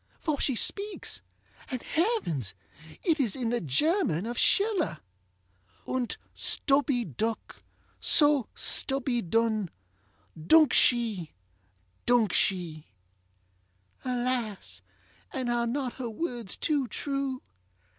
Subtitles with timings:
[0.17, 1.21] for she speaks,
[1.69, 2.55] and, heavens!
[3.03, 4.99] it is in the German of SchillerŌĆö
[5.85, 7.63] ŌĆ£Unt stubby duk,
[7.99, 9.69] so stubby dun
[10.47, 11.35] Duk she!
[12.07, 12.87] duk she!
[14.03, 14.81] ŌĆØ Alas!
[15.31, 17.43] and are not her words too true?